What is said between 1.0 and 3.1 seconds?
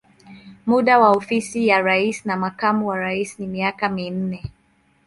ofisi ya rais na makamu wa